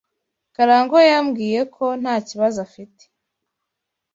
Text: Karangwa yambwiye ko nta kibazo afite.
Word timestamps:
Karangwa 0.55 1.01
yambwiye 1.11 1.59
ko 1.75 1.85
nta 2.01 2.15
kibazo 2.27 2.57
afite. 2.67 3.03